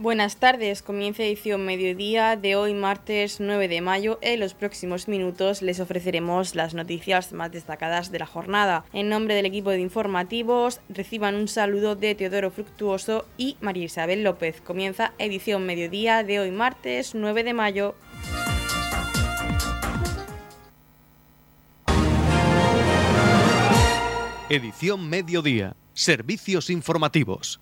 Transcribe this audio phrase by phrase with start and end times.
[0.00, 4.18] Buenas tardes, comienza edición mediodía de hoy martes 9 de mayo.
[4.22, 8.86] En los próximos minutos les ofreceremos las noticias más destacadas de la jornada.
[8.94, 14.22] En nombre del equipo de informativos, reciban un saludo de Teodoro Fructuoso y María Isabel
[14.22, 14.62] López.
[14.62, 17.94] Comienza edición mediodía de hoy martes 9 de mayo.
[24.48, 25.76] Edición mediodía.
[25.92, 27.60] Servicios informativos.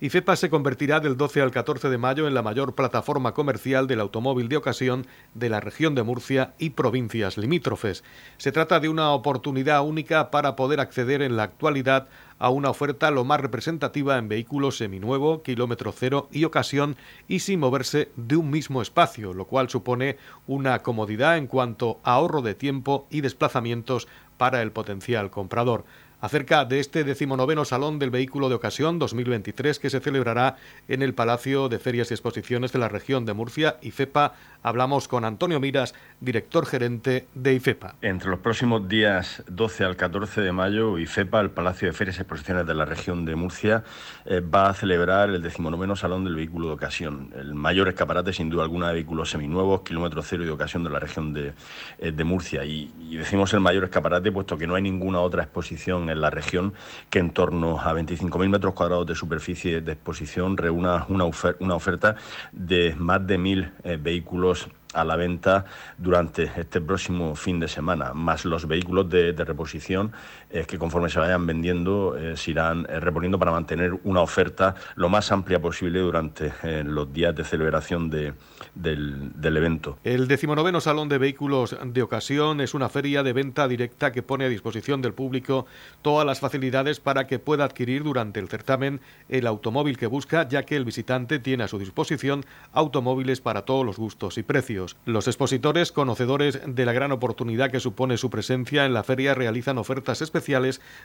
[0.00, 4.00] IFEPA se convertirá del 12 al 14 de mayo en la mayor plataforma comercial del
[4.00, 8.02] automóvil de ocasión de la región de Murcia y provincias limítrofes.
[8.36, 12.08] Se trata de una oportunidad única para poder acceder en la actualidad
[12.40, 16.96] a una oferta lo más representativa en vehículos seminuevo, kilómetro cero y ocasión
[17.28, 20.16] y sin moverse de un mismo espacio, lo cual supone
[20.48, 24.08] una comodidad en cuanto a ahorro de tiempo y desplazamientos
[24.38, 25.84] para el potencial comprador
[26.24, 30.56] acerca de este decimonoveno Salón del Vehículo de Ocasión 2023 que se celebrará
[30.88, 34.32] en el Palacio de Ferias y Exposiciones de la región de Murcia, y FEPA.
[34.62, 37.96] Hablamos con Antonio Miras, director gerente de IFEPA.
[38.00, 42.22] Entre los próximos días 12 al 14 de mayo, IFEPA, el Palacio de Ferias y
[42.22, 43.84] Exposiciones de la región de Murcia,
[44.24, 48.48] eh, va a celebrar el decimonoveno Salón del Vehículo de Ocasión, el mayor escaparate sin
[48.48, 51.52] duda alguna de vehículos seminuevos, kilómetro cero y de ocasión de la región de,
[51.98, 52.64] eh, de Murcia.
[52.64, 56.30] Y, y, decimos el mayor escaparate puesto que no hay ninguna otra exposición en la
[56.30, 56.72] región
[57.10, 62.16] que en torno a 25.000 metros cuadrados de superficie de exposición reúna una, oferta
[62.52, 65.66] de más de mil eh, vehículos a la venta
[65.98, 70.12] durante este próximo fin de semana, más los vehículos de, reposición
[70.54, 74.76] eh, que conforme se vayan vendiendo eh, se irán eh, reponiendo para mantener una oferta
[74.94, 76.52] lo más amplia posible durante
[76.84, 78.34] los días de celebración de,
[78.76, 79.98] del, del, evento.
[80.04, 84.44] El decimonoveno Salón de Vehículos de Ocasión es una feria de venta directa que pone
[84.44, 85.66] a disposición del público
[86.02, 90.62] todas las facilidades para que pueda adquirir durante el certamen el automóvil que busca, ya
[90.62, 94.96] que el visitante tiene a su disposición automóviles para todos los gustos y precios.
[95.04, 99.78] Los expositores, conocedores de la gran oportunidad que supone su presencia en la feria, realizan
[99.78, 100.43] ofertas especiales,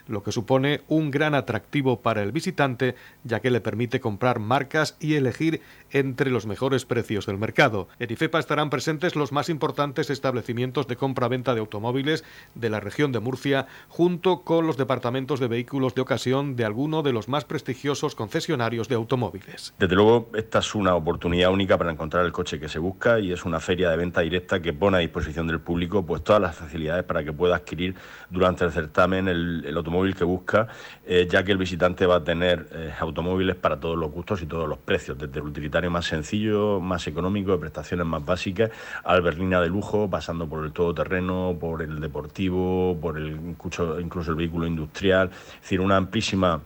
[0.07, 4.97] lo que supone un gran atractivo para el visitante, ya que le permite comprar marcas
[4.99, 5.61] y elegir
[5.91, 7.87] entre los mejores precios del mercado.
[7.99, 12.23] En IFEPA estarán presentes los más importantes establecimientos de compra-venta de automóviles
[12.55, 17.03] de la región de Murcia, junto con los departamentos de vehículos de ocasión de alguno
[17.03, 19.73] de los más prestigiosos concesionarios de automóviles.
[19.79, 23.31] Desde luego, esta es una oportunidad única para encontrar el coche que se busca y
[23.31, 26.55] es una feria de venta directa que pone a disposición del público pues todas las
[26.55, 27.95] facilidades para que pueda adquirir
[28.29, 30.67] durante el certamen el, automóvil que busca,
[31.05, 34.45] eh, ya que el visitante va a tener eh, automóviles para todos los gustos y
[34.45, 38.71] todos los precios, desde el utilitario más sencillo, más económico, de prestaciones más básicas,
[39.03, 44.31] al berlina de lujo, pasando por el todoterreno, por el deportivo, por el incluso, incluso
[44.31, 46.61] el vehículo industrial, es decir, una amplísima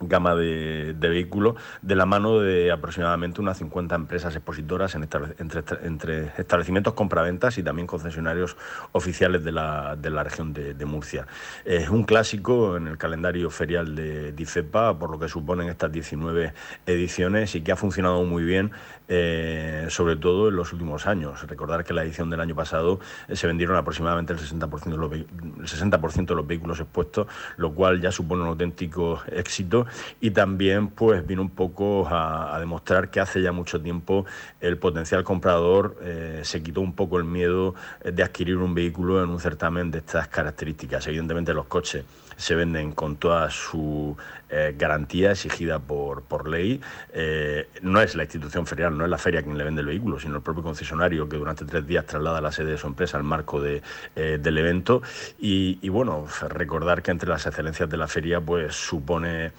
[0.00, 6.32] gama de, vehículos de la mano de aproximadamente unas 50 empresas expositoras en entre, entre,
[6.36, 8.56] establecimientos compraventas y también concesionarios
[8.92, 11.26] oficiales de la, de la región de, Murcia.
[11.64, 16.52] Es un clásico en el calendario ferial de DICEPA, por lo que suponen estas 19
[16.86, 18.70] ediciones y que ha funcionado muy bien,
[19.08, 21.46] eh, sobre todo en los últimos años.
[21.46, 25.12] Recordar que la edición del año pasado eh, se vendieron aproximadamente el 60%, de los,
[25.12, 29.86] el 60 de los vehículos expuestos, lo cual ya supone un auténtico éxito
[30.20, 34.24] y también pues vino un poco a, demostrar que hace ya mucho tiempo
[34.60, 39.30] el potencial comprador eh, se quitó un poco el miedo de adquirir un vehículo en
[39.30, 41.06] un certamen de estas características.
[41.06, 42.04] Evidentemente los coches
[42.36, 44.16] se venden con toda su
[44.48, 46.80] eh, garantía exigida por, por ley.
[47.12, 50.18] Eh, no es la institución ferial, no es la feria quien le vende el vehículo,
[50.18, 53.24] sino el propio concesionario que durante tres días traslada la sede de su empresa al
[53.24, 53.82] marco de,
[54.14, 55.02] del evento.
[55.38, 59.52] Y, y, bueno, recordar que entre las excelencias de la feria pues supone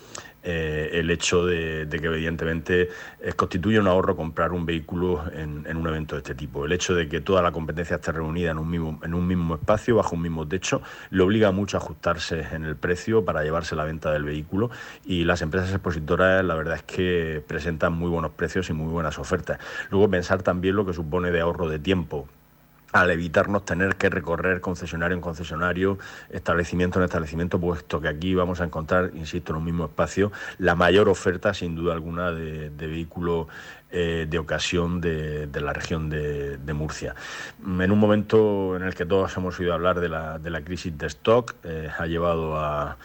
[0.50, 5.88] eh, el hecho de, que evidentemente eh, constituye un ahorro comprar un vehículo en, un
[5.88, 6.63] evento de este tipo.
[6.63, 9.56] El hecho de que toda la competencia esté reunida en un mismo, en un mismo
[9.56, 13.75] espacio, bajo un mismo techo, le obliga mucho a ajustarse en el precio para llevarse
[13.75, 14.72] la venta del vehículo
[15.03, 19.19] y las empresas expositoras la verdad es que presentan muy buenos precios y muy buenas
[19.19, 19.60] ofertas.
[19.89, 22.30] Luego pensar también lo que supone de ahorro de tiempo
[22.94, 25.98] al evitarnos tener que recorrer concesionario en concesionario,
[26.30, 30.75] establecimiento en establecimiento, puesto que aquí vamos a encontrar, insisto, en un mismo espacio, la
[30.75, 33.48] mayor oferta, sin duda alguna, de, vehículos
[33.92, 37.16] eh, de ocasión de, la región de, Murcia.
[37.62, 41.56] En un momento en el que todos hemos oído hablar de la, crisis de stock,
[41.63, 42.98] eh, ha llevado a,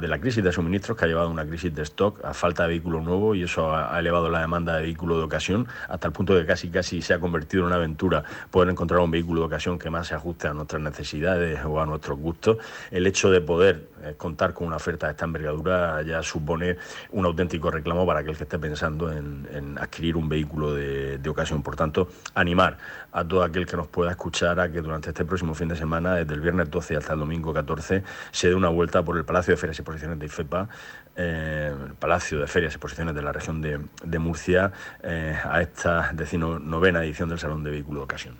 [0.00, 2.62] de la crisis de suministros que ha llevado a una crisis de stock, a falta
[2.62, 6.12] de vehículos nuevos y eso ha, elevado la demanda de vehículos de ocasión hasta el
[6.12, 9.40] punto de que casi casi se ha convertido en una aventura poder encontrar un vehículo
[9.42, 12.56] de ocasión que más se ajuste a nuestras necesidades o a nuestros gustos.
[12.90, 16.78] El hecho de poder eh, contar con una oferta de esta envergadura ya supone
[17.10, 21.62] un auténtico reclamo para aquel que esté pensando en, adquirir un vehículo de, de ocasión.
[21.62, 22.78] Por tanto, animar
[23.12, 26.14] a todo aquel que nos pueda escuchar a que durante este próximo fin de semana,
[26.14, 29.52] desde el viernes 12 hasta el domingo 14, se dé una vuelta por el Palacio
[29.52, 30.68] de Ferias y Exposiciones de IFEPA,
[31.16, 34.72] eh, el Palacio de Ferias y Exposiciones de la región de, Murcia,
[35.02, 38.36] eh, a esta decimonovena edición del Salón de Vehículo de Ocasión.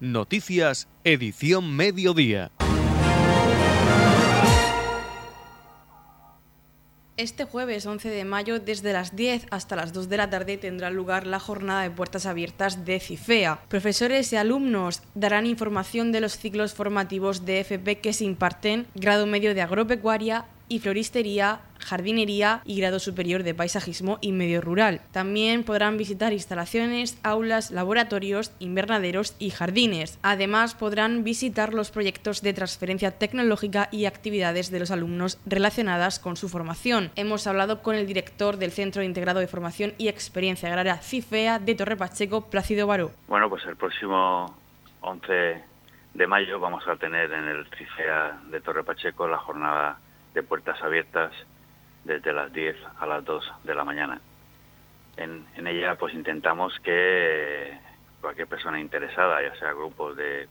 [0.00, 2.50] Noticias, edición mediodía.
[7.16, 10.90] Este jueves 11 de mayo, desde las 10 hasta las 2 de la tarde, tendrá
[10.90, 13.60] lugar la jornada de puertas abiertas de CIFEA.
[13.68, 19.26] Profesores y alumnos darán información de los ciclos formativos de FP que se imparten, grado
[19.26, 25.02] medio de agropecuaria, y floristería, jardinería y grado superior de paisajismo y medio rural.
[25.12, 30.18] También podrán visitar instalaciones, aulas, laboratorios, invernaderos y jardines.
[30.22, 36.36] Además, podrán visitar los proyectos de transferencia tecnológica y actividades de los alumnos relacionadas con
[36.36, 37.12] su formación.
[37.14, 41.74] Hemos hablado con el director del Centro Integrado de Formación y Experiencia Agraria CIFEA de
[41.76, 43.12] Torre Pacheco, Plácido Baró.
[43.28, 44.56] Bueno, pues el próximo
[45.02, 45.62] 11
[46.14, 49.98] de mayo vamos a tener en el CIFEA de Torre Pacheco la jornada
[50.34, 51.32] de puertas abiertas
[52.04, 54.20] desde las 10 a las 2 de la mañana.
[55.16, 57.78] En, ella pues intentamos que
[58.20, 60.48] cualquier persona interesada, ya sea grupos de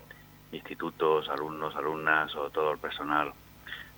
[0.51, 3.33] institutos, alumnos, alumnas o todo el personal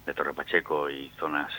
[0.06, 1.52] de Torre Pacheco y zonas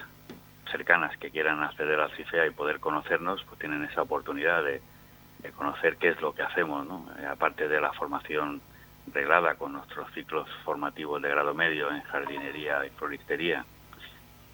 [0.71, 4.83] cercanas que quieran acceder al CIFEA y poder conocernos, pues tienen esa oportunidad de,
[5.55, 7.07] conocer qué es lo que hacemos, ¿no?
[7.21, 8.61] Eh, aparte de la formación
[9.13, 13.65] reglada con nuestros ciclos formativos de grado medio en jardinería y floristería,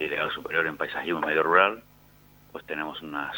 [0.08, 1.82] de grado superior en paisajismo medio rural,
[2.50, 3.34] pues tenemos unas,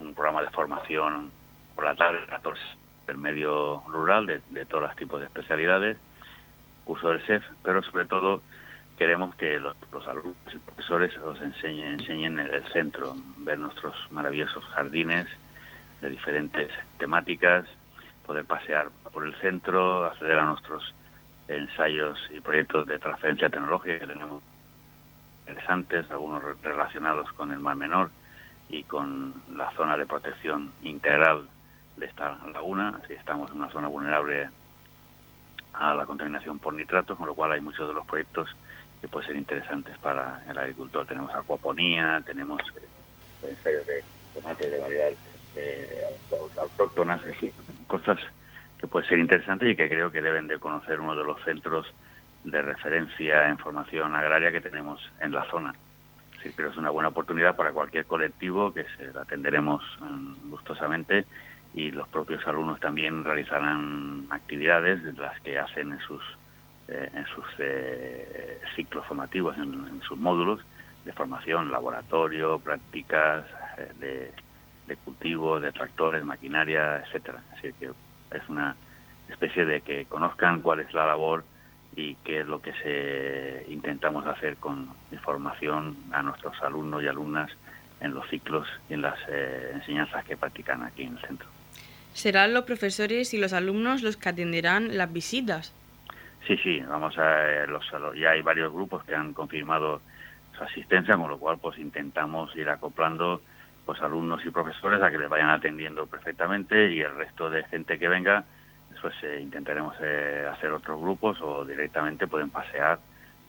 [0.00, 1.30] un programa de formación
[1.74, 2.60] por la tarde, 14
[3.06, 5.96] del medio rural, de, todos los tipos de especialidades,
[6.84, 8.42] curso del CEF, pero sobre todo
[8.98, 9.76] queremos que los,
[10.06, 15.26] alumnos y profesores os enseñen, enseñen el, centro, ver nuestros maravillosos jardines
[16.00, 17.64] de diferentes temáticas,
[18.26, 20.94] poder pasear por el centro, acceder a nuestros
[21.48, 24.42] ensayos y proyectos de transferencia tecnológica que tenemos
[25.48, 28.10] interesantes, algunos relacionados con el Mar Menor
[28.68, 31.48] y con la zona de protección integral
[31.96, 33.00] de esta laguna.
[33.02, 34.50] Así estamos en una zona vulnerable
[35.72, 38.54] a la contaminación por nitratos, con lo cual hay muchos de los proyectos
[39.00, 41.06] que pueden ser interesantes para el agricultor.
[41.06, 44.04] Tenemos acuaponía, tenemos eh, ensayos de
[44.34, 45.18] tomate de variedades
[45.56, 46.16] eh,
[46.60, 47.20] autóctonas,
[47.86, 48.18] cosas
[48.78, 51.86] que pueden ser interesantes y que creo que deben de conocer uno de los centros
[52.44, 55.74] de referencia en formación agraria que tenemos en la zona.
[56.42, 61.26] Sí, pero es una buena oportunidad para cualquier colectivo que se atenderemos mm, gustosamente
[61.74, 66.22] y los propios alumnos también realizarán actividades de las que hacen en sus
[66.88, 70.60] eh, en sus eh, ciclos formativos, en, sus módulos
[71.04, 73.44] de formación, laboratorio, prácticas
[73.76, 74.32] eh, de,
[74.86, 77.42] de cultivo, de tractores, maquinaria, etcétera.
[77.52, 77.90] Así que
[78.30, 78.74] es una
[79.28, 81.44] especie de que conozcan cuál es la labor
[81.96, 87.50] y qué es lo que se intentamos hacer con información a nuestros alumnos y alumnas
[88.00, 91.48] en los ciclos y en las eh, enseñanzas que practican aquí en el centro.
[92.12, 95.74] ¿Serán los profesores y los alumnos los que atenderán las visitas?
[96.46, 97.84] Sí, sí, vamos a eh, los,
[98.16, 100.00] ya hay varios grupos que han confirmado
[100.56, 103.42] su asistencia, con lo cual pues intentamos ir acoplando
[103.84, 107.98] pues alumnos y profesores a que les vayan atendiendo perfectamente y el resto de gente
[107.98, 108.44] que venga
[109.00, 112.98] pues eh, intentaremos eh, hacer otros grupos o directamente pueden pasear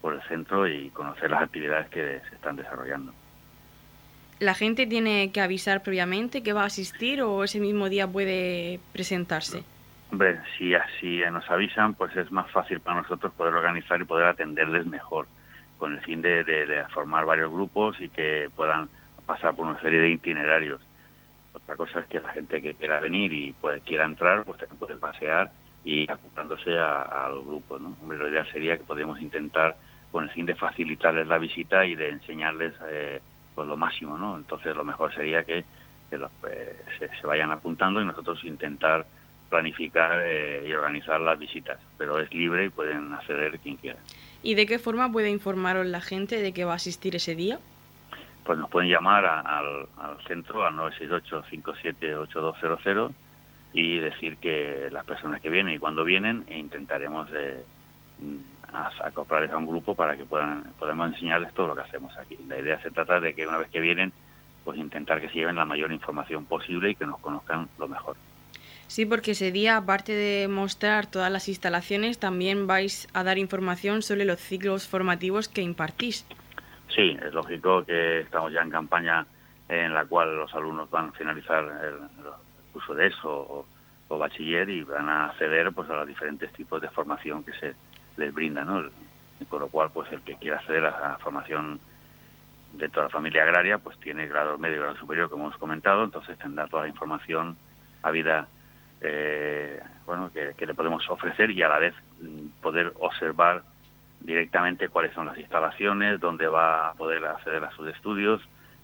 [0.01, 3.13] por el centro y conocer las actividades que se están desarrollando.
[4.39, 8.79] ¿La gente tiene que avisar previamente que va a asistir o ese mismo día puede
[8.93, 9.63] presentarse?
[10.11, 14.27] Hombre, si así nos avisan, pues es más fácil para nosotros poder organizar y poder
[14.27, 15.27] atenderles mejor,
[15.77, 18.89] con el fin de formar varios grupos y que puedan
[19.25, 20.81] pasar por una serie de itinerarios
[21.53, 24.95] otra cosa es que la gente que quiera venir y quiera entrar, pues también puede
[24.95, 25.51] pasear
[25.83, 27.79] y acoplándose al grupo.
[27.79, 27.95] ¿no?
[28.01, 29.75] Hombre, la idea sería que podemos intentar
[30.11, 33.21] con el fin de facilitarles la visita y de enseñarles eh,
[33.55, 34.17] pues lo máximo.
[34.17, 34.37] ¿no?
[34.37, 35.63] Entonces lo mejor sería que,
[36.11, 39.05] eh, se, vayan apuntando y nosotros intentar
[39.49, 41.79] planificar eh, y organizar las visitas.
[41.97, 43.99] Pero es libre y pueden acceder quien quiera.
[44.43, 47.59] ¿Y de qué forma puede informaros la gente de que va a asistir ese día?
[48.43, 49.87] Pues nos pueden llamar al,
[50.27, 53.11] centro al 968-578200
[53.73, 57.29] y decir que las personas que vienen y cuando vienen e intentaremos
[58.73, 62.37] a acoplarles a un grupo para que puedan podamos enseñarles todo lo que hacemos aquí.
[62.47, 64.11] La idea se trata de que una vez que vienen,
[64.63, 68.15] pues intentar que se lleven la mayor información posible y que nos conozcan lo mejor.
[68.89, 74.01] Sí, porque ese día, aparte de mostrar todas las instalaciones, también vais a dar información
[74.01, 76.25] sobre los ciclos formativos que impartís.
[76.89, 79.25] Sí, es lógico que estamos ya en campaña
[79.67, 81.99] en la cual los alumnos van a finalizar el,
[82.73, 83.65] curso de eso
[84.09, 87.75] o, bachiller y van a acceder pues a los diferentes tipos de formación que se
[88.17, 88.83] les brinda, ¿no?
[89.47, 91.79] Con lo cual, pues el que quiera acceder a la formación
[92.73, 96.03] de toda la familia agraria, pues tiene grado medio y grado superior, como hemos comentado,
[96.03, 97.55] entonces tendrá toda la información
[98.01, 98.47] a vida
[99.01, 103.63] eh, bueno, que, le podemos ofrecer y a la vez mm, poder observar
[104.21, 108.41] directamente cuáles son las instalaciones, dónde va a poder acceder a sus estudios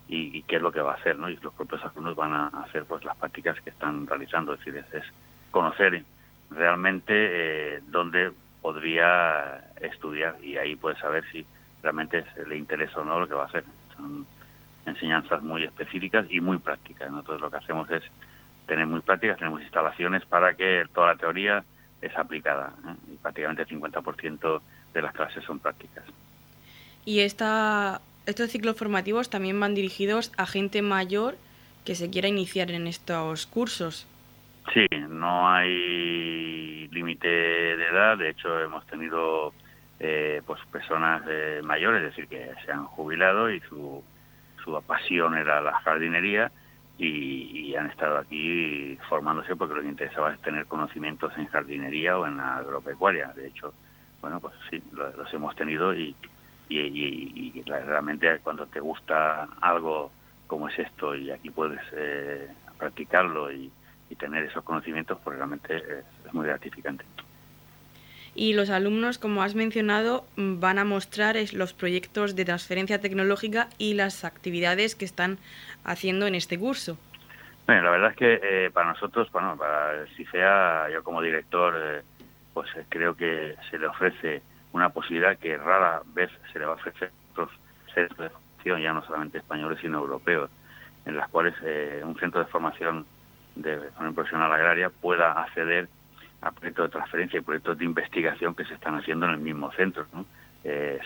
[0.08, 1.30] y, qué es lo que va a hacer, ¿no?
[1.30, 4.84] Y los propios alumnos van a hacer pues las prácticas que están realizando, es decir,
[4.94, 5.04] es,
[5.52, 6.04] conocer
[6.52, 11.46] realmente eh, dónde podría estudiar y ahí puede saber si
[11.82, 13.64] realmente le interesa o no lo que va a hacer.
[13.96, 14.26] Son
[14.86, 17.10] enseñanzas muy específicas y muy prácticas.
[17.10, 18.04] Nosotros lo que hacemos es
[18.68, 21.64] tener muy prácticas, tenemos instalaciones para que toda la teoría
[22.02, 23.14] es aplicada ¿eh?
[23.14, 24.62] y prácticamente el 50%
[24.96, 26.04] de las clases son prácticas.
[27.06, 31.36] Y esta, estos ciclos formativos también van dirigidos a gente mayor
[31.84, 34.08] que se quiera iniciar en estos cursos.
[34.74, 39.54] Sí, no hay límite de edad, de hecho hemos tenido
[40.00, 44.04] eh, pues personas eh, mayores, es decir, que se han jubilado y su,
[44.64, 46.52] su pasión era la jardinería
[46.98, 52.26] y, han estado aquí formándose porque lo que interesaba es tener conocimientos en jardinería o
[52.26, 53.34] en agropecuaria.
[53.36, 53.74] De hecho,
[54.26, 56.16] bueno, pues sí, los hemos tenido y,
[56.68, 60.12] y, realmente cuando te gusta algo
[60.48, 62.48] como es esto y aquí puedes eh,
[62.80, 63.72] practicarlo y,
[64.18, 67.04] tener esos conocimientos, pues realmente es muy gratificante.
[68.34, 73.94] Y los alumnos, como has mencionado, van a mostrar los proyectos de transferencia tecnológica y
[73.94, 75.38] las actividades que están
[75.84, 76.98] haciendo en este curso?
[77.68, 81.76] Bueno, la verdad es que eh, para nosotros, bueno, para el CIFEA, yo como director,
[81.78, 82.02] eh,
[82.56, 86.72] pues eh, creo que se le ofrece una posibilidad que rara vez se le va
[86.72, 87.52] a ofrecer a otros
[87.94, 90.50] centros de formación, ya no solamente españoles, sino europeos,
[91.06, 91.54] en las cuales
[92.04, 93.06] un centro de formación
[93.56, 95.88] de formación profesional agraria pueda acceder
[96.42, 99.72] a proyectos de transferencia y proyectos de investigación que se están haciendo en el mismo
[99.74, 100.08] centro.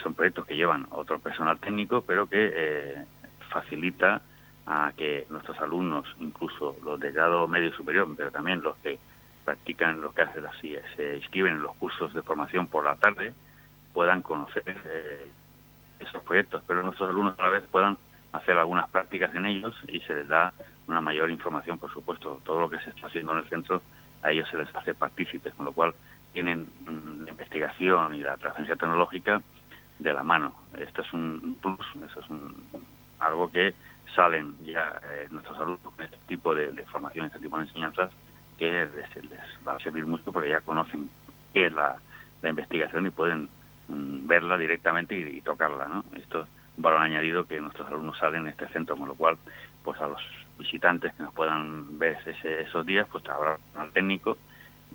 [0.02, 3.04] son proyectos que llevan otro personal técnico, pero que
[3.50, 4.22] facilita
[4.66, 9.00] a que nuestros alumnos, incluso los de grado medio superior, pero también los que
[9.50, 13.34] practican lo que hacen así, se inscriben en los cursos de formación por la tarde,
[13.94, 15.28] puedan conocer eh,
[16.00, 17.98] esos proyectos, pero nuestros alumnos a la vez puedan
[18.32, 20.54] hacer algunas prácticas en ellos y se les da
[20.88, 23.82] una mayor información, por supuesto, todo lo que se está haciendo en el centro,
[24.22, 25.96] a ellos se les hace partícipes, con lo cual
[26.32, 29.42] tienen mm, la investigación y la transferencia tecnológica
[29.98, 30.54] de la mano.
[30.78, 32.56] Esto es un plus, eso es un,
[33.18, 33.74] algo que
[34.16, 38.12] salen ya eh, nuestros alumnos con este tipo de, formación, este tipo de enseñanzas,
[38.60, 41.10] que les, va a servir mucho porque ya conocen
[41.54, 41.98] qué es la,
[42.44, 43.50] investigación y pueden
[43.88, 45.88] mm, verla directamente y, tocarla.
[45.88, 46.06] ¿no?
[46.16, 46.48] Esto es
[46.78, 49.38] un valor añadido que nuestros alumnos salen en este centro, con lo cual,
[49.84, 50.22] pues a los
[50.58, 54.38] visitantes que nos puedan ver esos días, pues habrá un técnico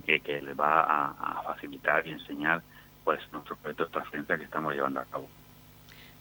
[0.05, 2.61] que, que les va a, a facilitar y enseñar
[3.03, 5.27] pues nuestros proyectos de transferencia que estamos llevando a cabo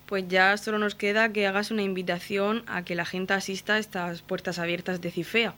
[0.06, 3.78] pues ya solo nos queda que hagas una invitación a que la gente asista a
[3.78, 5.54] estas puertas abiertas de CIFEA.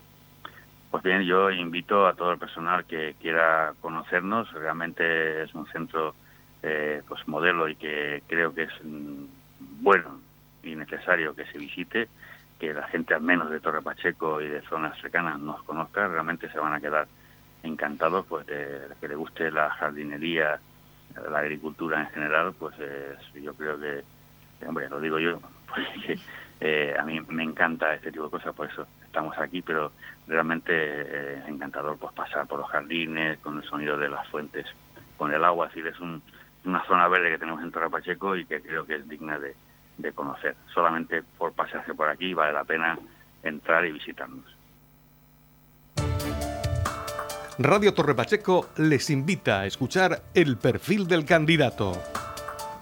[0.91, 4.51] Pues bien, yo invito a todo el personal que quiera conocernos.
[4.53, 6.15] Realmente es un centro
[6.63, 9.25] eh, pues modelo y que creo que es mm,
[9.81, 10.21] bueno
[10.63, 12.07] y necesario que se visite,
[12.59, 16.07] que la gente al menos de Torre Pacheco y de zonas cercanas nos conozca.
[16.07, 17.07] Realmente se van a quedar
[17.63, 20.59] encantados, pues que le guste la jardinería,
[21.29, 22.75] la agricultura en general, pues
[23.33, 24.03] yo creo que
[24.65, 26.19] hombre, lo digo yo, porque
[26.59, 28.87] eh, a mí me encanta este tipo de cosas, por eso
[29.17, 29.91] estamos aquí, pero
[30.27, 34.67] realmente eh, encantador pues pasar por los jardines, con el sonido de las fuentes,
[35.17, 38.61] con el agua, así es una zona verde que tenemos en Torre Pacheco y que
[38.61, 39.55] creo que es digna de,
[39.97, 40.55] de conocer.
[40.71, 42.99] Solamente por pasearse por aquí vale la pena
[43.41, 44.45] entrar y visitarnos.
[47.57, 51.93] Radio Torre Pacheco les invita a escuchar el perfil del candidato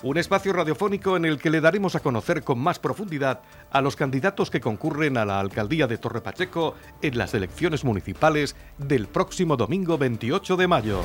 [0.05, 3.95] un espacio radiofónico en el que le daremos a conocer con más profundidad a los
[3.95, 9.57] candidatos que concurren a la alcaldía de Torre Pacheco en las elecciones municipales del próximo
[9.57, 11.01] domingo 28 de mayo.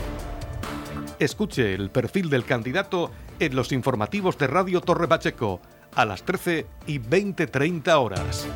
[1.18, 5.62] Escuche el perfil del candidato en los informativos de Radio Torre Pacheco
[5.94, 8.46] a las 13 y 20.30 horas.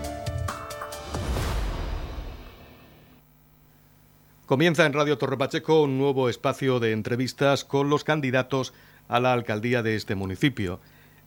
[4.44, 8.74] Comienza en Radio Torre Pacheco un nuevo espacio de entrevistas con los candidatos
[9.08, 10.80] a la alcaldía de este municipio.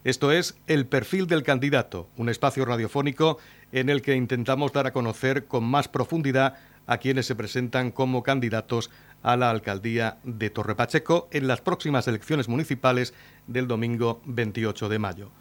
[0.03, 3.39] Esto es El perfil del candidato, un espacio radiofónico
[3.71, 6.55] en el que intentamos dar a conocer con más profundidad
[6.85, 8.89] a quienes se presentan como candidatos
[9.23, 13.13] a la alcaldía de Torrepacheco en las próximas elecciones municipales
[13.47, 15.31] del domingo 28 de mayo.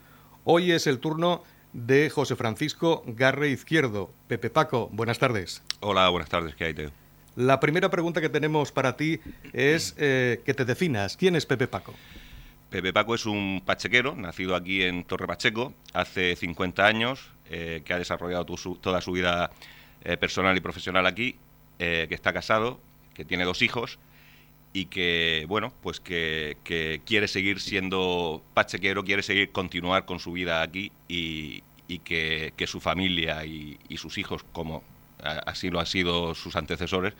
[0.45, 4.11] Hoy es el turno de José Francisco Garre Izquierdo.
[4.28, 5.62] Pepe Paco, buenas tardes.
[5.81, 6.90] Hola, buenas tardes, ¿qué hay, Teo?
[7.37, 9.21] La primera pregunta que tenemos para ti
[9.52, 11.16] es eh, que te definas.
[11.16, 11.93] ¿Quién es Pepe Paco?
[12.71, 17.93] Pepe Paco es un pachequero, nacido aquí en Torre Pacheco hace 50 años, eh, que
[17.93, 19.51] ha desarrollado toda su vida
[20.03, 21.37] eh, personal y profesional aquí,
[21.79, 22.81] que está casado,
[23.13, 23.99] que tiene dos hijos
[24.73, 26.57] y que, bueno, pues que,
[27.05, 31.63] quiere seguir siendo pachequero, quiere seguir continuar con su vida aquí y,
[32.05, 34.83] que, su familia y, y sus hijos, como
[35.23, 37.15] así lo han sido sus antecesores,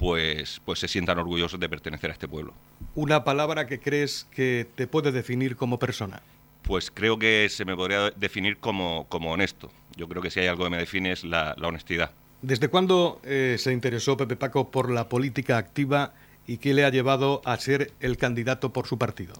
[0.00, 2.54] pues, pues se sientan orgullosos de pertenecer a este pueblo.
[2.94, 6.22] ¿Una palabra que crees que te puede definir como persona?
[6.62, 9.70] Pues creo que se me podría definir como, como honesto.
[9.96, 12.12] Yo creo que si hay algo que me define es la, honestidad.
[12.40, 16.14] ¿Desde cuándo eh, se interesó Pepe Paco por la política activa
[16.46, 19.34] y qué le ha llevado a ser el candidato por su partido?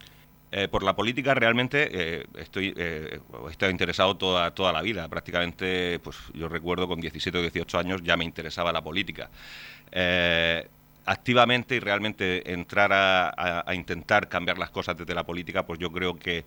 [0.52, 5.08] Eh, por la política realmente eh, estoy eh, he estado interesado toda, toda la vida.
[5.08, 9.30] Prácticamente, pues yo recuerdo con 17 o 18 años ya me interesaba la política.
[11.06, 16.18] Activamente y realmente entrar a, intentar cambiar las cosas desde la política, pues yo creo
[16.18, 16.44] que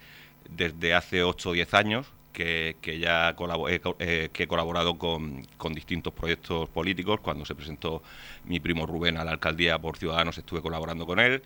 [0.49, 6.69] desde hace 8 o 10 años que, ya que he colaborado con, con, distintos proyectos
[6.69, 7.19] políticos.
[7.21, 8.01] Cuando se presentó
[8.45, 11.43] mi primo Rubén a la alcaldía por Ciudadanos estuve colaborando con él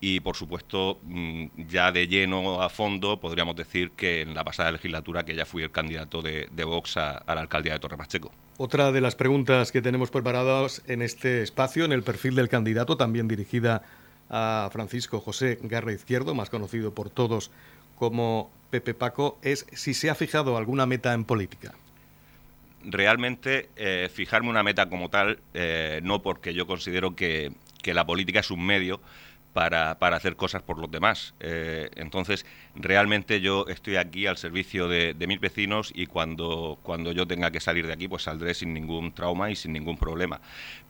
[0.00, 4.72] y por supuesto mm, ya de lleno a fondo podríamos decir que en la pasada
[4.72, 8.32] legislatura que ya fui el candidato de, Vox a, la alcaldía de Torre Pacheco.
[8.58, 12.96] Otra de las preguntas que tenemos preparadas en este espacio, en el perfil del candidato,
[12.96, 13.82] también dirigida
[14.30, 17.50] a Francisco José Garra Izquierdo, más conocido por todos
[17.96, 21.74] como Pepe Paco, es si se ha fijado alguna meta en política.
[22.84, 27.52] Realmente eh, fijarme una meta como tal, eh, no porque yo considero que,
[27.82, 29.00] que la política es un medio,
[29.52, 31.34] para, hacer cosas por los demás.
[31.40, 37.12] Eh, entonces, realmente yo estoy aquí al servicio de, de, mis vecinos y cuando, cuando
[37.12, 40.40] yo tenga que salir de aquí, pues saldré sin ningún trauma y sin ningún problema.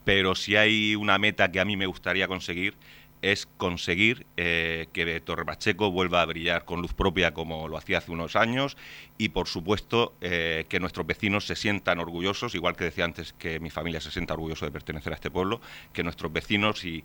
[0.04, 2.74] Pero si hay una meta que a mí me gustaría conseguir,
[3.22, 7.98] es conseguir eh, que Torre Pacheco vuelva a brillar con luz propia como lo hacía
[7.98, 8.76] hace unos años
[9.16, 13.60] y por supuesto eh, que nuestros vecinos se sientan orgullosos, igual que decía antes que
[13.60, 15.60] mi familia se sienta orgulloso de pertenecer a este pueblo,
[15.92, 17.04] que nuestros vecinos y,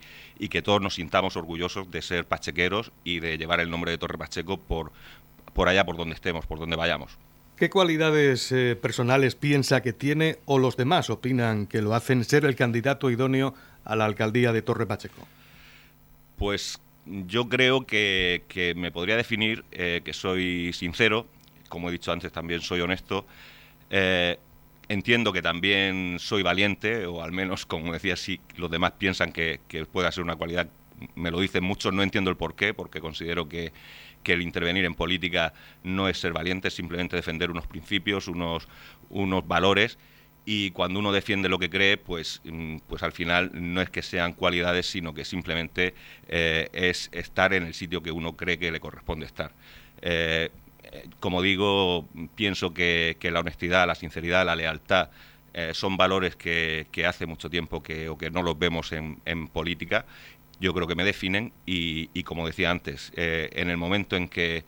[0.49, 4.19] que todos nos sintamos orgullosos de ser pachequeros y de llevar el nombre de Torre
[4.19, 4.91] Pacheco por,
[5.53, 7.17] por allá por donde estemos, por donde vayamos.
[7.55, 12.45] ¿Qué cualidades eh, personales piensa que tiene o los demás opinan que lo hacen ser
[12.45, 15.27] el candidato idóneo a la alcaldía de Torre Pacheco?
[16.43, 21.25] Pues yo creo que, me podría definir eh, que soy sincero,
[21.69, 23.25] como he dicho antes también soy honesto.
[23.89, 24.37] Eh,
[24.89, 29.61] entiendo que también soy valiente, o al menos, como decía, si los demás piensan que,
[29.89, 30.67] pueda ser una cualidad,
[31.15, 33.71] me lo dicen muchos, no entiendo el por qué, porque considero que,
[34.25, 38.67] el intervenir en política no es ser valiente, es simplemente defender unos principios, unos,
[39.09, 39.97] unos valores
[40.45, 44.01] y cuando uno defiende lo que cree, pues, mm, pues al final no es que
[44.01, 45.93] sean cualidades, sino que simplemente
[46.27, 49.51] eh, es estar en el sitio que uno cree que le corresponde estar.
[50.01, 50.49] Eh,
[51.19, 55.09] como digo, pienso que, la honestidad, la sinceridad, la lealtad
[55.53, 60.05] eh, son valores que, hace mucho tiempo que, o que no los vemos en, política.
[60.59, 64.63] Yo creo que me definen y, y como decía antes, en el momento en que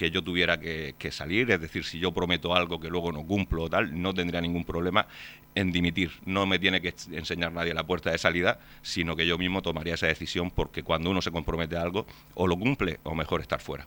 [0.00, 3.64] que yo tuviera que, salir, es decir, si yo prometo algo que luego no cumplo
[3.64, 5.06] o tal, no tendría ningún problema
[5.54, 6.10] en dimitir.
[6.24, 9.92] No me tiene que enseñar nadie la puerta de salida, sino que yo mismo tomaría
[9.92, 13.60] esa decisión porque cuando uno se compromete a algo, o lo cumple o mejor estar
[13.60, 13.86] fuera.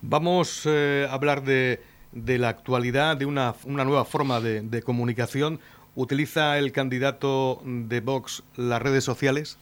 [0.00, 1.82] Vamos eh, a hablar de,
[2.14, 5.60] la actualidad, de una, nueva forma de, de comunicación.
[5.96, 9.58] ¿Utiliza el candidato de Vox las redes sociales?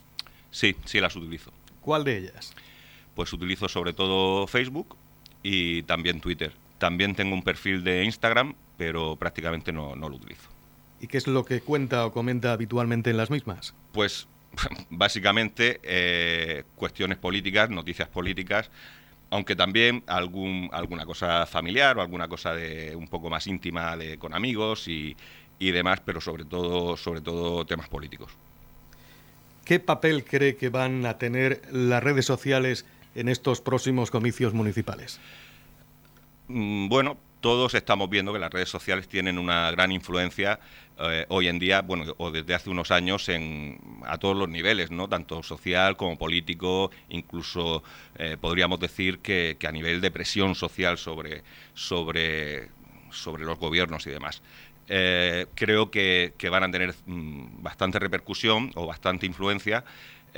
[0.52, 1.50] Sí, sí las utilizo.
[1.80, 2.54] ¿Cuál de ellas?
[3.16, 4.94] Pues utilizo sobre todo Facebook,
[5.48, 6.52] y también Twitter.
[6.78, 10.48] También tengo un perfil de Instagram, pero prácticamente no, lo utilizo.
[11.00, 13.72] ¿Y qué es lo que cuenta o comenta habitualmente en las mismas?
[13.92, 14.26] Pues
[14.90, 18.72] básicamente eh, cuestiones políticas, noticias políticas,
[19.30, 24.18] aunque también algún, alguna cosa familiar o alguna cosa de un poco más íntima de,
[24.18, 25.16] con amigos y,
[25.60, 28.32] y demás, pero sobre todo, sobre todo temas políticos.
[29.64, 32.84] ¿Qué papel cree que van a tener las redes sociales
[33.16, 35.18] en estos próximos comicios municipales?
[36.48, 40.60] Mm, bueno, todos estamos viendo que las redes sociales tienen una gran influencia
[40.98, 44.90] eh, hoy en día, bueno, o desde hace unos años en, a todos los niveles,
[44.90, 45.08] ¿no?
[45.08, 47.82] Tanto social como político, incluso
[48.16, 51.42] eh, podríamos decir que, a nivel de presión social sobre,
[51.74, 52.68] sobre,
[53.10, 54.42] sobre los gobiernos y demás.
[54.88, 59.84] Eh, creo que, van a tener mm, bastante repercusión o bastante influencia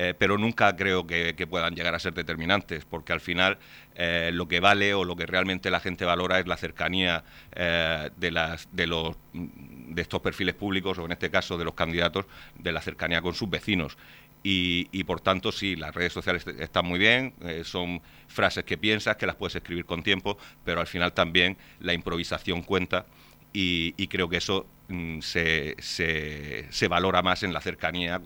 [0.00, 3.58] eh, pero nunca creo que, puedan llegar a ser determinantes, porque al final
[3.96, 8.08] eh, lo que vale o lo que realmente la gente valora es la cercanía eh,
[8.16, 12.26] de, las, de, los, de estos perfiles públicos, o en este caso de los candidatos,
[12.56, 13.98] de la cercanía con sus vecinos.
[14.44, 17.34] Y, por tanto, sí, las redes sociales están muy bien,
[17.64, 21.92] son frases que piensas, que las puedes escribir con tiempo, pero al final también la
[21.92, 23.04] improvisación cuenta
[23.52, 28.22] y, creo que eso mm, se, se, valora más en la cercanía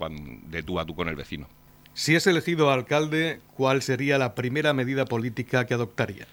[0.47, 1.49] de tú a tú con el vecino.
[1.95, 6.27] Si es elegido alcalde, ¿cuál sería la primera medida política que adoptaría?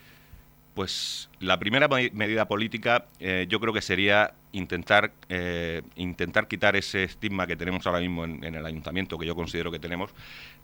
[0.73, 7.03] Pues la primera medida política eh, yo creo que sería intentar, eh, intentar quitar ese
[7.03, 10.11] estigma que tenemos ahora mismo en, el ayuntamiento, que yo considero que tenemos,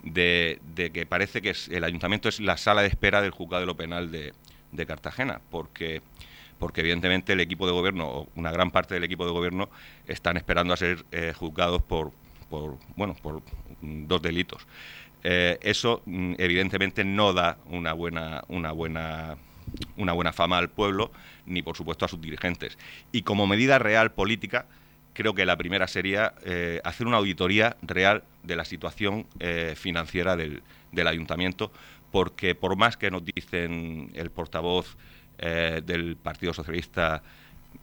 [0.04, 0.60] de,
[0.94, 4.12] que parece que el ayuntamiento es la sala de espera del juzgado de lo penal
[4.12, 4.34] de,
[4.86, 6.02] Cartagena, porque
[6.60, 9.70] porque evidentemente el equipo de gobierno, o una gran parte del equipo de gobierno,
[10.08, 12.12] están esperando a ser eh, juzgados por,
[12.50, 13.42] por, bueno, por
[13.82, 14.66] dos delitos.
[15.24, 19.38] Eh, eso mm, evidentemente no da una buena, una buena
[19.98, 21.12] una buena fama al pueblo
[21.48, 22.78] ni por supuesto a sus dirigentes.
[23.12, 24.68] Y como medida real política,
[25.14, 30.36] creo que la primera sería eh, hacer una auditoría real de la situación eh, financiera
[30.36, 30.62] del,
[30.92, 31.72] del, ayuntamiento,
[32.12, 34.96] porque por más que nos dicen el portavoz
[35.38, 37.22] del Partido Socialista,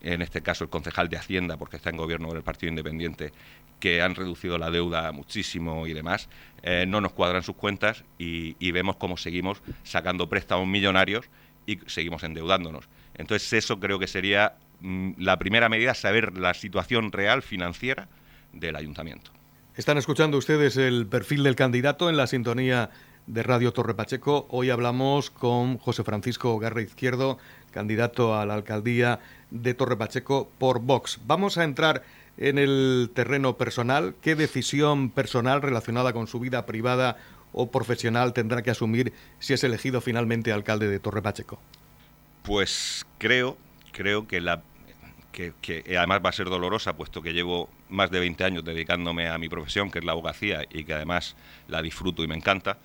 [0.01, 3.33] en este caso el concejal de Hacienda, porque está en gobierno del Partido Independiente,
[3.81, 6.29] que han reducido la deuda muchísimo y demás,
[6.63, 11.29] eh, no nos cuadran sus cuentas y, vemos cómo seguimos sacando préstamos millonarios
[11.67, 12.89] y seguimos endeudándonos.
[13.15, 18.09] Entonces eso creo que sería mm, la primera medida, saber la situación real financiera
[18.53, 19.33] del ayuntamiento.
[19.75, 22.91] Están escuchando ustedes el perfil del candidato en la sintonía
[23.27, 24.47] de Radio Torre Pacheco.
[24.51, 27.39] Hoy hablamos con José Francisco Garra Izquierdo,
[27.73, 29.19] candidato a la alcaldía
[29.51, 31.19] de Torre Pacheco por Vox.
[31.27, 32.05] Vamos a entrar
[32.39, 34.15] en el terreno personal?
[34.23, 37.17] ¿Qué decisión personal relacionada con su vida privada
[37.53, 41.61] o profesional tendrá que asumir si es elegido finalmente alcalde de Torre Pacheco?
[42.43, 43.57] Pues creo,
[43.93, 44.63] creo que la
[45.33, 49.39] que, además va a ser dolorosa, puesto que llevo más de 20 años dedicándome a
[49.39, 51.37] mi profesión, que es la abogacía, y que además
[51.69, 52.79] la disfruto y me encanta,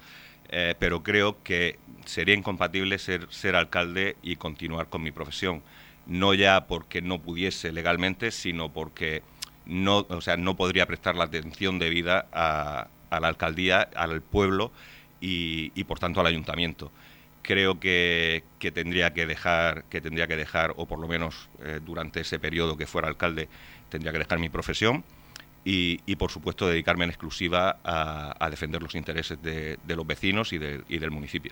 [0.49, 5.61] eh, pero creo que sería incompatible ser, ser alcalde y continuar con mi profesión.
[6.05, 9.23] No ya porque no pudiese legalmente, sino porque
[9.65, 14.71] no, o sea, no podría prestar la atención debida a, la alcaldía, al pueblo
[15.19, 16.91] y, y, por tanto al ayuntamiento.
[17.41, 21.79] Creo que, que, tendría que dejar, que tendría que dejar, o por lo menos eh,
[21.85, 23.49] durante ese periodo que fuera alcalde,
[23.89, 25.03] tendría que dejar mi profesión
[25.67, 30.07] y, y por supuesto dedicarme en exclusiva a, a defender los intereses de, de los
[30.07, 31.51] vecinos y, de, y del municipio.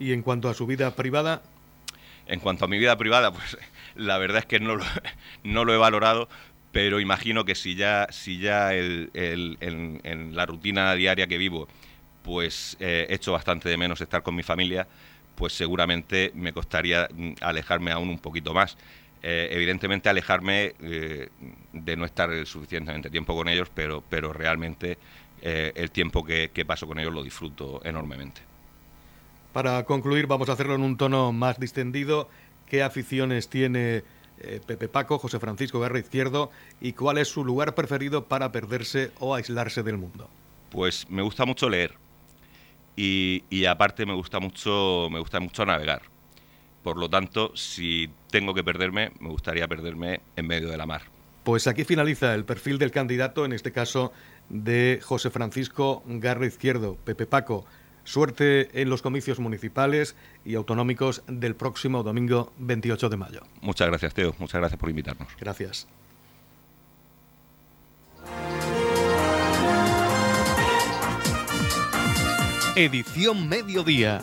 [0.00, 1.40] ¿Y en cuanto a su vida privada?
[2.26, 3.56] En cuanto a mi vida privada, pues
[3.94, 4.84] la verdad es que no lo,
[5.44, 6.28] no lo he valorado
[6.72, 11.68] pero imagino que si ya, si ya el, en, la rutina diaria que vivo,
[12.22, 14.88] pues eh, echo bastante de menos estar con mi familia,
[15.34, 18.78] pues seguramente me costaría mm, alejarme aún un poquito más.
[19.22, 21.28] Eh, evidentemente alejarme eh,
[21.72, 24.98] de no estar suficientemente tiempo con ellos, pero, pero realmente
[25.44, 28.42] el tiempo que paso con ellos lo disfruto enormemente.
[29.52, 32.28] Para concluir, vamos a hacerlo en un tono más distendido.
[32.68, 34.04] ¿Qué aficiones tiene
[34.44, 39.12] eh, Pepe Paco, José Francisco Guerra Izquierdo, y cuál es su lugar preferido para perderse
[39.20, 40.28] o aislarse del mundo.
[40.70, 41.94] Pues me gusta mucho leer
[42.96, 46.02] y, aparte me gusta mucho, me gusta mucho navegar.
[46.82, 51.02] Por lo tanto, si tengo que perderme, me gustaría perderme en medio de la mar.
[51.44, 54.12] Pues aquí finaliza el perfil del candidato, en este caso
[54.48, 57.64] de José Francisco Garra Izquierdo, Pepe Paco.
[58.04, 63.40] Suerte en los comicios municipales y autonómicos del próximo domingo 28 de mayo.
[63.60, 64.34] Muchas gracias, Teo.
[64.38, 65.28] Muchas gracias por invitarnos.
[65.38, 65.86] Gracias.
[72.74, 74.22] Edición Mediodía,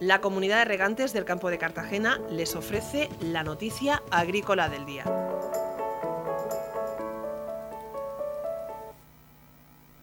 [0.00, 5.04] La comunidad de regantes del campo de Cartagena les ofrece la noticia agrícola del día.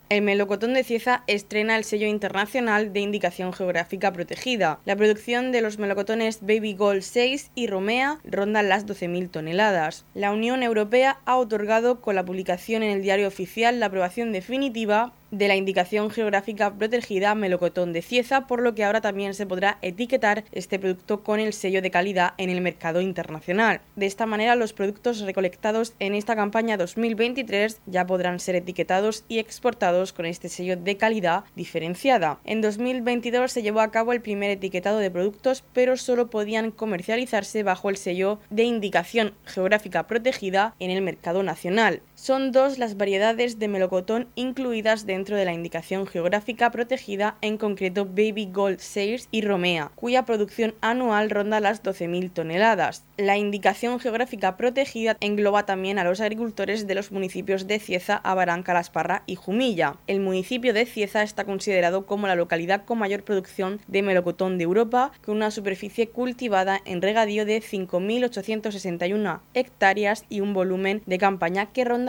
[0.10, 4.80] El melocotón de Cieza estrena el sello internacional de indicación geográfica protegida.
[4.86, 10.06] La producción de los melocotones Baby Gold 6 y Romea ronda las 12.000 toneladas.
[10.16, 15.14] La Unión Europea ha otorgado con la publicación en el diario oficial la aprobación definitiva
[15.32, 19.78] de la indicación geográfica protegida melocotón de Cieza, por lo que ahora también se podrá
[19.82, 23.82] etiquetar este producto con el sello de calidad en el mercado internacional.
[23.96, 29.40] De esta manera, los productos recolectados en esta campaña 2023 ya podrán ser etiquetados y
[29.40, 32.40] exportados con este sello de calidad diferenciada.
[32.46, 37.64] En 2022 se llevó a cabo el primer etiquetado de productos, pero solo podían comercializarse
[37.64, 42.02] bajo el sello de indicación geográfica protegida en el mercado nacional.
[42.22, 48.04] Son dos las variedades de melocotón incluidas dentro de la indicación geográfica protegida, en concreto
[48.04, 53.06] Baby Gold 6 y Romea, cuya producción anual ronda las 12.000 toneladas.
[53.16, 58.74] La indicación geográfica protegida engloba también a los agricultores de los municipios de Cieza, Abaranca,
[58.74, 59.96] Lasparra y Jumilla.
[60.06, 64.66] El municipio de Cieza está considerado como la localidad con mayor producción de melocotón de
[64.66, 71.68] Europa, con una superficie cultivada en regadío de 5.861 hectáreas y un volumen de campaña
[71.68, 72.09] que ronda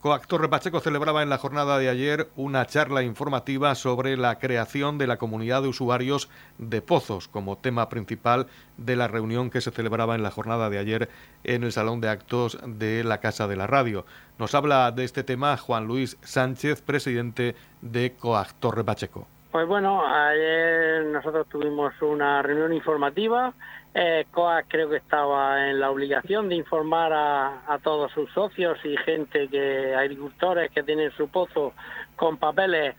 [0.00, 5.06] Coactor Pacheco celebraba en la jornada de ayer una charla informativa sobre la creación de
[5.06, 8.46] la comunidad de usuarios de pozos como tema principal
[8.78, 11.10] de la reunión que se celebraba en la jornada de ayer
[11.44, 14.06] en el Salón de Actos de la Casa de la Radio.
[14.38, 19.28] Nos habla de este tema Juan Luis Sánchez, presidente de Coactor Pacheco.
[19.50, 23.52] Pues bueno, ayer nosotros tuvimos una reunión informativa.
[23.92, 24.26] Eh,
[24.68, 29.92] creo que estaba en la obligación de informar a, todos sus socios y gente que
[29.96, 31.72] agricultores que tienen su pozo
[32.14, 32.94] con papeles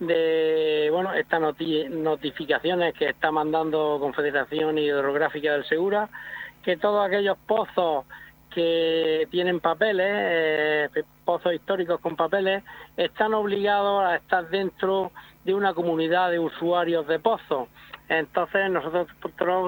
[0.00, 6.08] de bueno estas notificaciones que está mandando Confederación Hidrográfica del Segura
[6.64, 8.06] que todos aquellos pozos
[8.52, 12.64] que tienen papeles eh, pozos históricos con papeles
[12.96, 15.12] están obligados a estar dentro de
[15.46, 17.68] una comunidad de usuarios de pozos
[18.12, 19.08] entonces nosotros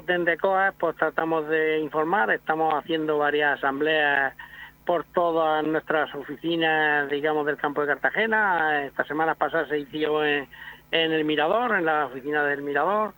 [0.06, 4.34] desde COA pues tratamos de informar, estamos haciendo varias asambleas
[4.84, 8.84] por todas nuestras oficinas, digamos, del campo de Cartagena.
[8.84, 10.46] Esta semana pasada se hizo en,
[10.90, 13.14] el Mirador, en la oficina del Mirador.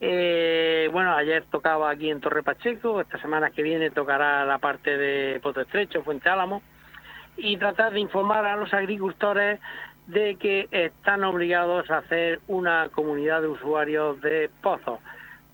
[0.00, 4.96] Eh, bueno, ayer tocaba aquí en Torre Pacheco, esta semana que viene tocará la parte
[4.96, 6.62] de Poto Estrecho, Fuente Álamo,
[7.36, 9.58] y tratar de informar a los agricultores
[10.08, 14.98] de que están obligados a hacer una comunidad de usuarios de pozos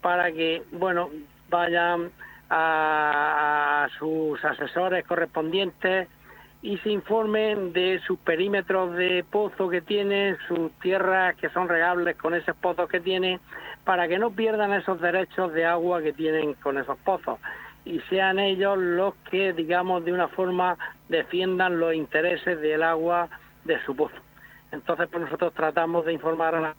[0.00, 1.10] para que, bueno,
[1.50, 2.10] vayan
[2.50, 6.08] a, sus asesores correspondientes
[6.62, 12.16] y se informen de sus perímetros de pozo que tienen, sus tierras que son regables
[12.16, 13.40] con esos pozos que tienen,
[13.84, 17.38] para que no pierdan esos derechos de agua que tienen con esos pozos
[17.84, 23.28] y sean ellos los que, digamos, de una forma defiendan los intereses del agua
[23.64, 24.23] de su pozo.
[24.74, 26.74] Entonces, pues nosotros tratamos de informar a la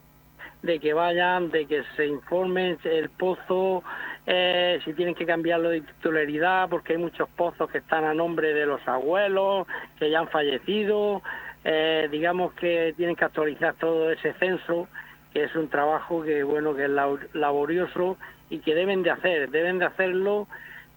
[0.62, 3.84] de que vayan, de que se informen el pozo,
[4.26, 8.54] eh, si tienen que cambiarlo de titularidad, porque hay muchos pozos que están a nombre
[8.54, 9.68] de los abuelos,
[10.00, 11.22] que ya han fallecido,
[11.64, 14.88] eh, digamos que tienen que actualizar todo ese censo,
[15.32, 16.92] que es un trabajo que bueno que es
[17.34, 18.18] laborioso
[18.50, 20.48] y que deben de hacer, deben de hacerlo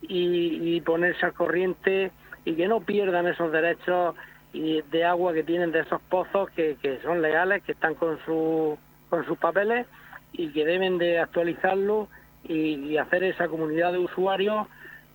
[0.00, 2.10] y, y ponerse al corriente
[2.44, 4.14] y que no pierdan esos derechos
[4.52, 8.18] y de agua que tienen de esos pozos que, que son legales, que están con,
[8.24, 8.78] su,
[9.10, 9.86] con sus papeles
[10.32, 12.08] y que deben de actualizarlo
[12.44, 14.66] y, hacer esa comunidad de usuarios,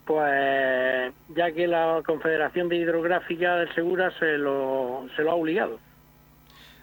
[0.06, 5.80] pues ya que la Confederación de Hidrográfica del Segura se lo, se lo ha obligado.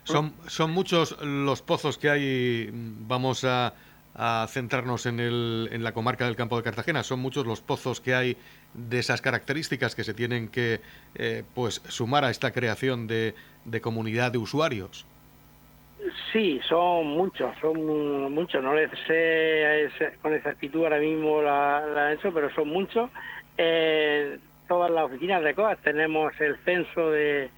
[0.04, 3.74] Son, son muchos los pozos que hay, vamos a,
[4.14, 8.00] a centrarnos en, el, en la comarca del Campo de Cartagena, son muchos los pozos
[8.00, 8.36] que hay
[8.74, 10.80] de esas características que se tienen que
[11.14, 15.06] eh, pues sumar a esta creación de, de, comunidad de usuarios?
[16.32, 18.62] Sí, son muchos, son muchos.
[18.62, 19.90] No les sé
[20.22, 23.10] con exactitud ahora mismo la, la eso, pero son muchos.
[23.58, 27.50] Eh, todas las oficinas de COAS tenemos el censo de,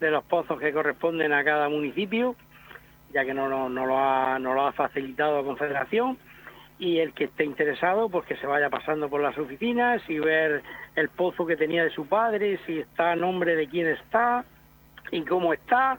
[0.00, 2.36] de los pozos que corresponden a cada municipio,
[3.12, 6.18] ya que no, no, no, lo, ha, no lo ha facilitado la Confederación
[6.78, 10.62] y el que esté interesado pues que se vaya pasando por las oficinas y ver
[10.94, 14.44] el pozo que tenía de su padre, si está a nombre de quién está
[15.10, 15.98] y cómo está.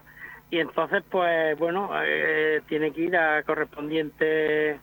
[0.50, 4.80] Y entonces pues bueno eh, tiene que ir a correspondientes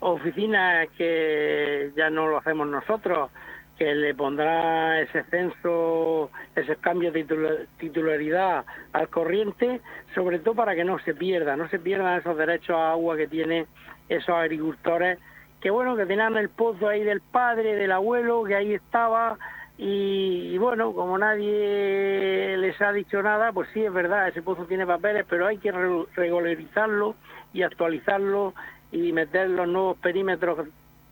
[0.00, 3.30] oficinas que ya no lo hacemos nosotros,
[3.78, 9.80] que le pondrá ese censo, ese cambio de titularidad al corriente,
[10.14, 13.28] sobre todo para que no se pierda, no se pierdan esos derechos a agua que
[13.28, 13.66] tienen
[14.16, 15.18] esos agricultores,
[15.60, 19.38] que bueno, que tenían el pozo ahí del padre, del abuelo, que ahí estaba,
[19.78, 24.86] y, bueno, como nadie les ha dicho nada, pues sí es verdad, ese pozo tiene
[24.86, 27.16] papeles, pero hay que regularizarlo
[27.52, 28.54] y actualizarlo
[28.92, 30.68] y meter los nuevos perímetros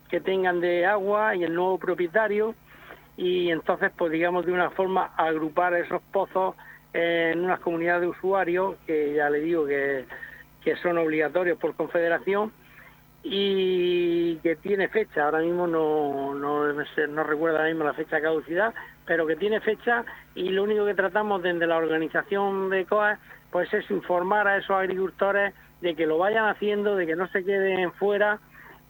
[0.08, 2.54] que tengan de agua y el nuevo propietario.
[3.16, 6.54] Y entonces pues digamos de una forma agrupar esos pozos
[6.92, 10.04] en unas comunidades de usuarios que ya le digo que,
[10.62, 12.52] que son obligatorios por confederación
[13.22, 18.22] y que tiene fecha, ahora mismo no, no, no recuerdo ahora mismo la fecha de
[18.22, 20.04] caducidad, pero que tiene fecha
[20.34, 23.18] y lo único que tratamos desde la organización de COA
[23.50, 27.44] pues es informar a esos agricultores de que lo vayan haciendo, de que no se
[27.44, 28.38] queden fuera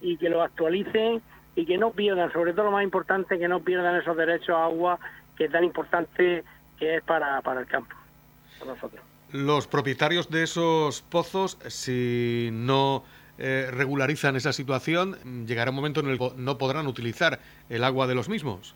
[0.01, 1.23] y que lo actualicen
[1.57, 4.65] y que no pierdan, sobre todo lo más importante, que no pierdan esos derechos a
[4.65, 4.99] agua
[5.37, 6.45] que es tan importante
[6.79, 7.95] que es para, para el campo,
[8.59, 9.01] para nosotros.
[9.33, 13.05] Los propietarios de esos pozos, si no
[13.41, 17.39] eh, regularizan esa situación, llegará un momento en el que no podrán utilizar
[17.71, 18.75] el agua de los mismos.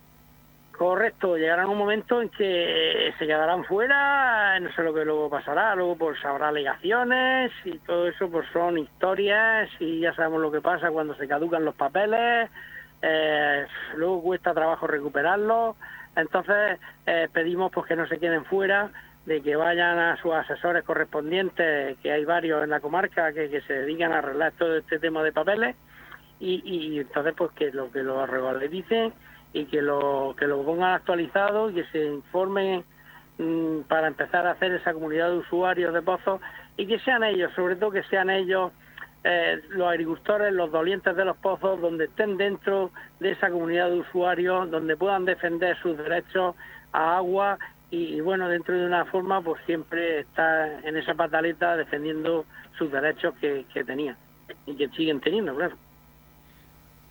[0.76, 5.74] Correcto, llegará un momento en que se quedarán fuera, no sé lo que luego pasará,
[5.76, 10.60] luego pues habrá alegaciones y todo eso pues son historias y ya sabemos lo que
[10.60, 12.50] pasa cuando se caducan los papeles,
[13.02, 15.76] eh, luego cuesta trabajo recuperarlos,
[16.16, 18.90] entonces eh, pedimos pues que no se queden fuera
[19.26, 23.62] de que vayan a sus asesores correspondientes, que hay varios en la comarca que, que
[23.62, 25.76] se dedican a arreglar todo este tema de papeles,
[26.40, 29.12] y, y entonces pues que lo que los dicen
[29.52, 32.84] y que lo, que lo pongan actualizado y que se informen
[33.38, 36.40] mm, para empezar a hacer esa comunidad de usuarios de pozos
[36.76, 38.72] y que sean ellos, sobre todo que sean ellos
[39.22, 44.00] eh, los agricultores, los dolientes de los pozos, donde estén dentro de esa comunidad de
[44.00, 46.54] usuarios, donde puedan defender sus derechos
[46.92, 47.58] a agua
[47.94, 52.44] y, bueno, dentro de una forma, pues siempre está en esa pataleta defendiendo
[52.76, 54.16] sus derechos que, que tenían
[54.66, 55.76] y que siguen teniendo, claro.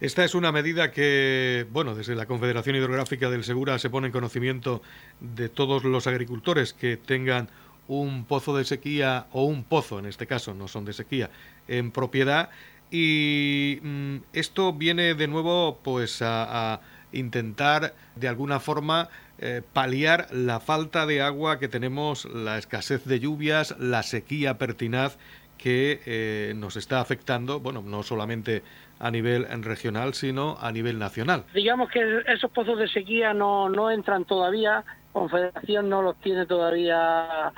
[0.01, 4.13] Esta es una medida que, bueno, desde la Confederación Hidrográfica del Segura se pone en
[4.13, 4.81] conocimiento
[5.21, 7.47] de todos los agricultores que tengan
[7.87, 11.29] un pozo de sequía o un pozo, en este caso, no son de sequía,
[11.69, 12.49] en propiedad.
[12.91, 16.81] Y mm, esto viene de nuevo pues a
[17.13, 23.19] intentar de alguna forma eh, paliar la falta de agua que tenemos, la escasez de
[23.19, 25.17] lluvias, la sequía pertinaz
[25.57, 28.63] que eh, nos está afectando, bueno, no solamente
[28.99, 31.45] a nivel regional, sino a nivel nacional.
[31.53, 37.51] Digamos que esos pozos de sequía no, no entran todavía, Confederación no los tiene todavía,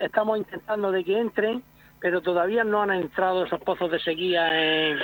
[0.00, 1.62] estamos intentando de que entren,
[2.00, 4.98] pero todavía no han entrado esos pozos de sequía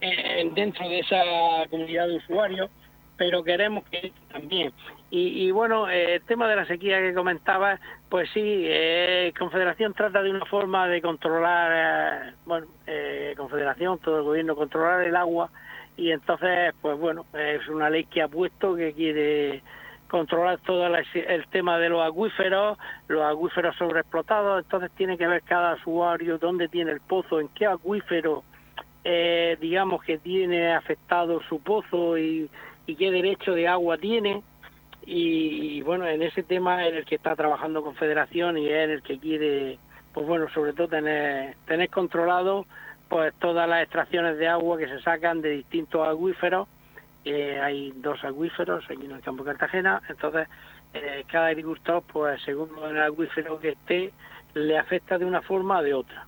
[0.00, 1.22] en dentro de esa
[1.70, 2.70] comunidad de usuarios
[3.16, 4.72] pero queremos que también.
[5.08, 10.20] Y, bueno, eh, el tema de la sequía que comentaba, pues sí, eh, Confederación trata
[10.20, 12.66] de una forma de controlar, eh, bueno,
[13.36, 15.48] Confederación, todo el gobierno, controlar el agua
[15.96, 19.62] y entonces, pues bueno, es una ley que ha puesto que quiere
[20.08, 22.76] controlar todo el tema de los acuíferos,
[23.08, 27.66] los acuíferos sobreexplotados, entonces tiene que ver cada usuario dónde tiene el pozo, en qué
[27.66, 28.42] acuífero,
[29.60, 32.50] digamos que tiene afectado su pozo y,
[32.86, 34.42] y qué derecho de agua tiene.
[35.04, 39.02] Y, bueno, en ese tema en el que está trabajando Confederación y es en el
[39.02, 39.78] que quiere,
[40.12, 42.66] pues bueno, sobre todo tener, tener controlado
[43.08, 46.66] pues todas las extracciones de agua que se sacan de distintos acuíferos.
[47.24, 50.48] Eh, hay dos acuíferos aquí en el campo de Cartagena, entonces
[50.94, 54.12] eh, cada agricultor, pues según el acuífero que esté,
[54.54, 56.26] le afecta de una forma o de otra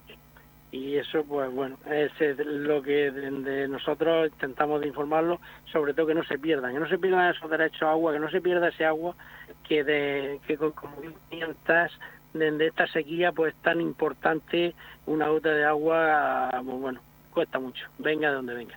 [0.70, 5.40] y eso pues bueno es lo que de, nosotros intentamos de informarlo
[5.72, 8.18] sobre todo que no se pierdan que no se pierdan esos derechos a agua que
[8.18, 9.14] no se pierda ese agua
[9.66, 10.96] que de que como
[11.31, 11.92] mientras
[12.35, 14.74] de esta sequía pues tan importante
[15.07, 17.00] una gota de agua pues, bueno
[17.38, 17.87] cuesta mucho.
[17.98, 18.76] Venga de donde venga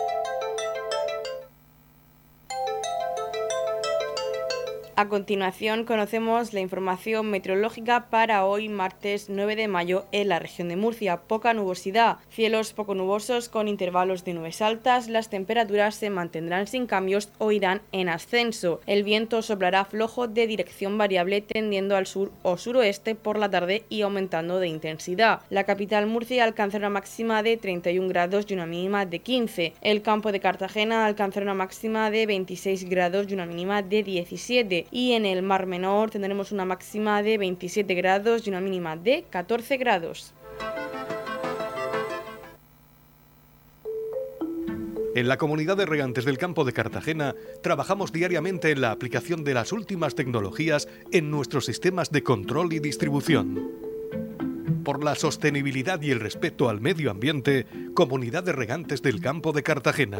[5.01, 10.69] A continuación conocemos la información meteorológica para hoy martes 9 de mayo en la región
[10.69, 11.21] de Murcia.
[11.21, 16.85] Poca nubosidad, cielos poco nubosos con intervalos de nubes altas, las temperaturas se mantendrán sin
[16.85, 18.79] cambios o irán en ascenso.
[18.85, 23.85] El viento soplará flojo de dirección variable tendiendo al sur o suroeste por la tarde
[23.89, 25.41] y aumentando de intensidad.
[25.49, 29.73] La capital Murcia alcanzará una máxima de 31 grados y una mínima de 15.
[29.81, 34.90] El campo de Cartagena alcanzará una máxima de 26 grados y una mínima de 17
[34.91, 39.25] y en el Mar Menor tendremos una máxima de 27 grados y una mínima de
[39.29, 40.33] 14 grados.
[45.13, 49.53] En la comunidad de regantes del campo de Cartagena trabajamos diariamente en la aplicación de
[49.53, 53.71] las últimas tecnologías en nuestros sistemas de control y distribución.
[54.85, 59.63] Por la sostenibilidad y el respeto al medio ambiente, Comunidad de Regantes del Campo de
[59.63, 60.19] Cartagena.